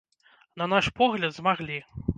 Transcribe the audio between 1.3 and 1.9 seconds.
змаглі!